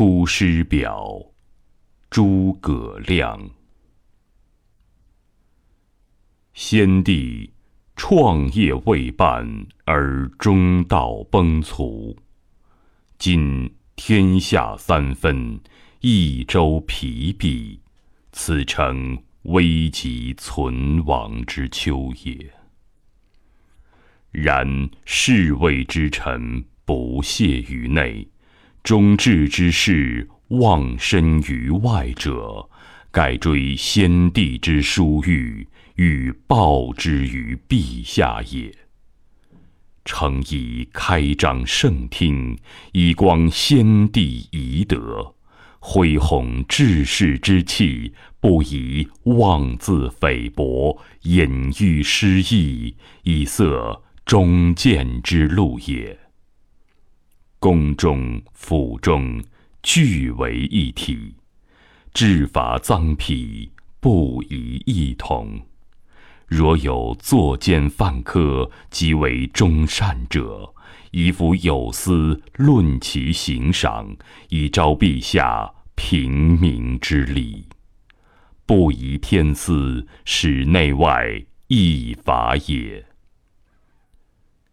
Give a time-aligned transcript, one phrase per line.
[0.00, 1.04] 出师表》
[2.08, 3.50] 诸葛亮。
[6.54, 7.52] 先帝
[7.96, 12.16] 创业未半而中道崩殂，
[13.18, 15.60] 今天下三分，
[16.00, 17.78] 益州疲弊，
[18.32, 22.54] 此诚危急存亡之秋也。
[24.30, 28.26] 然侍卫之臣不懈于内，
[28.82, 32.68] 忠志之士忘身于外者，
[33.10, 35.66] 盖追先帝之殊遇。
[35.96, 38.74] 欲报之于陛下也。
[40.02, 42.58] 诚以开张圣听，
[42.92, 45.34] 以光先帝遗德，
[45.78, 56.18] 恢弘志士之气，不以妄自菲薄，隐喻失义，以塞忠谏之路也。
[57.60, 59.38] 宫中府中，
[59.82, 61.34] 俱为一体，
[62.14, 65.60] 治伐赃弊，不宜异同。
[66.46, 70.72] 若有作奸犯科，即为忠善者，
[71.10, 74.16] 宜服有司论其刑赏，
[74.48, 77.66] 以昭陛下平民之礼。
[78.64, 83.04] 不宜偏私，使内外异法也。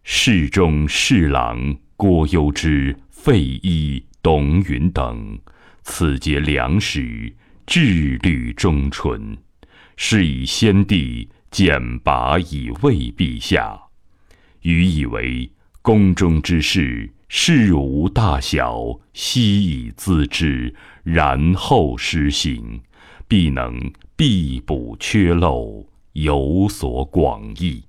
[0.02, 5.36] 侍中、侍郎郭攸之、费祎、董允等，
[5.82, 7.34] 此皆良史，
[7.66, 9.36] 志虑忠纯，
[9.96, 11.28] 是以先帝。
[11.50, 13.80] 简拔以慰陛下，
[14.60, 22.82] 予以为宫中之事，事无大小，悉以咨之，然后施行，
[23.26, 27.82] 必能必补缺漏，有所广益。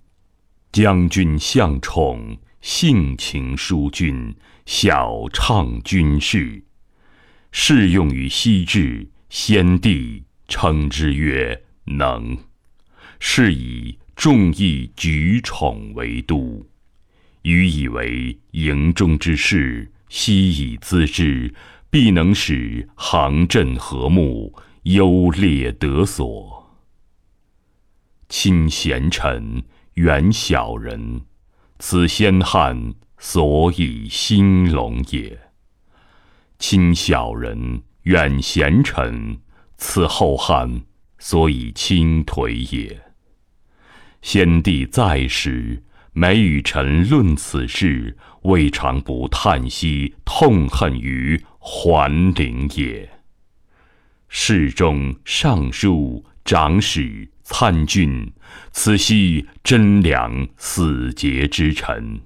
[0.71, 6.63] 将军向宠，性情淑俊，晓畅军事，
[7.51, 12.37] 适用于西至，先帝称之曰能。
[13.19, 16.65] 是以众议举宠为都，
[17.43, 21.53] 予以为营中之事，悉以咨之，
[21.89, 26.77] 必能使行阵和睦，优劣得所。
[28.27, 29.63] 亲贤臣，
[29.95, 31.21] 远小人，
[31.81, 35.37] 此先汉所以兴隆也；
[36.59, 39.39] 亲小人，远贤臣，
[39.77, 40.81] 此后汉
[41.17, 43.01] 所以倾颓也。
[44.21, 45.81] 先帝在时，
[46.11, 53.09] 每与臣论此事，未尝不叹息痛恨于桓灵也。
[54.27, 58.33] 侍中、尚书、长史、参军，
[58.71, 62.19] 此系贞良死节之臣，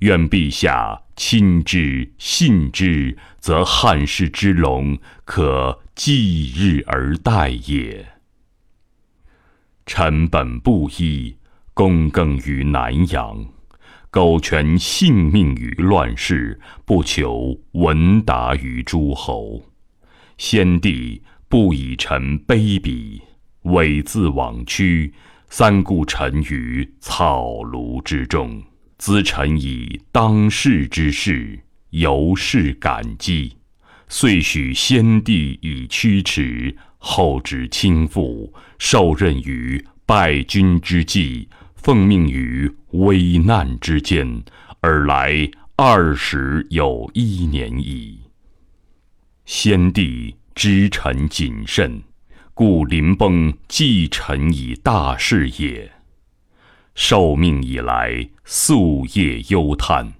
[0.00, 8.06] 愿陛下亲之信之，则汉室之隆可继日而待也。
[9.86, 11.34] 臣本布衣，
[11.74, 13.46] 躬耕于南阳，
[14.10, 19.64] 苟全性命于乱世，不求闻达于诸侯。
[20.36, 23.22] 先帝不以臣卑鄙，
[23.64, 25.12] 猥自枉屈，
[25.50, 28.62] 三顾臣于草庐之中，
[28.98, 31.60] 咨臣以当世之事，
[31.90, 33.56] 由是感激，
[34.08, 36.76] 遂许先帝以驱驰。
[37.06, 44.42] 后之倾覆，受任于败军之际，奉命于危难之间，
[44.80, 48.20] 尔来二十有一年矣。
[49.44, 52.02] 先帝知臣谨慎，
[52.54, 55.90] 故临崩寄臣以大事也。
[56.94, 60.12] 受命以来，夙夜忧叹，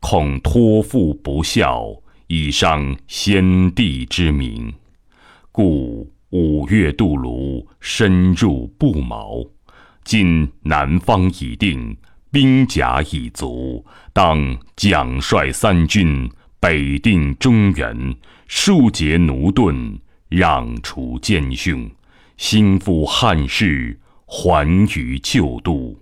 [0.00, 4.72] 恐托付不效，以伤先帝之名，
[5.50, 6.10] 故。
[6.30, 9.44] 五月渡泸，深入不毛。
[10.02, 11.94] 今南方已定，
[12.30, 18.16] 兵甲已足，当奖率三军，北定中原，
[18.48, 19.98] 庶竭奴钝，
[20.32, 21.90] 攘除奸凶，
[22.36, 25.98] 兴复汉室，还于旧都。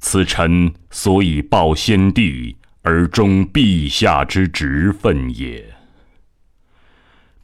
[0.00, 5.64] 此臣所以报先帝而忠陛下之职分也。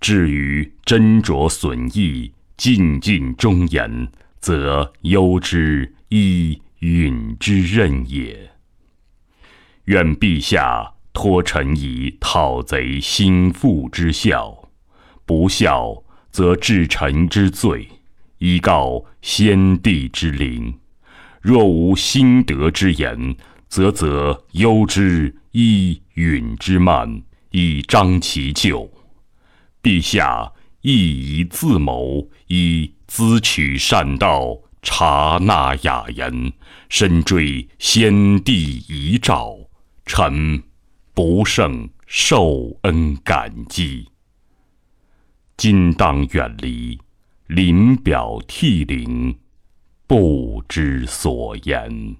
[0.00, 4.08] 至于斟酌损益、尽尽忠言，
[4.40, 8.50] 则忧之亦允之任也。
[9.84, 14.68] 愿陛下托臣以讨贼兴复之效，
[15.24, 16.02] 不效
[16.36, 17.88] 则治臣之罪，
[18.40, 20.78] 以告先帝之灵。
[21.40, 23.34] 若无兴德之言，
[23.70, 27.22] 则则忧之亦允之慢，
[27.52, 28.86] 以彰其咎。
[29.82, 30.52] 陛下
[30.82, 36.52] 亦宜自谋，以咨取善道，察纳雅言，
[36.90, 39.70] 深追先帝遗诏，
[40.04, 40.62] 臣
[41.14, 44.08] 不胜受恩感激。
[45.56, 47.00] 今当远离，
[47.46, 49.38] 临表涕零，
[50.06, 52.16] 不知所言。